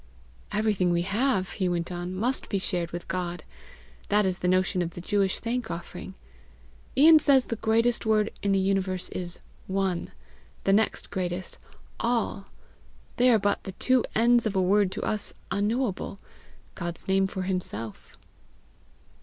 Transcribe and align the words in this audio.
"Everything 0.51 0.89
we 0.89 1.03
have," 1.03 1.51
he 1.51 1.69
went 1.69 1.91
on, 1.91 2.15
"must 2.15 2.49
be 2.49 2.57
shared 2.57 2.89
with 2.89 3.07
God. 3.07 3.43
That 4.09 4.25
is 4.25 4.39
the 4.39 4.47
notion 4.47 4.81
of 4.81 4.95
the 4.95 4.99
Jewish 4.99 5.39
thank 5.39 5.69
offering. 5.69 6.15
Ian 6.97 7.19
says 7.19 7.45
the 7.45 7.55
greatest 7.57 8.03
word 8.03 8.31
in 8.41 8.51
the 8.51 8.57
universe 8.59 9.09
is 9.09 9.37
ONE; 9.67 10.11
the 10.63 10.73
next 10.73 11.11
greatest, 11.11 11.59
ALL. 11.99 12.47
They 13.17 13.29
are 13.29 13.37
but 13.37 13.63
the 13.63 13.73
two 13.73 14.03
ends 14.15 14.47
of 14.47 14.55
a 14.55 14.59
word 14.59 14.91
to 14.93 15.03
us 15.03 15.35
unknowable 15.51 16.17
God's 16.73 17.07
name 17.07 17.27
for 17.27 17.43
himself." 17.43 18.17